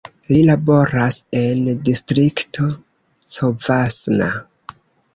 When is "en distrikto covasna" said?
1.41-4.35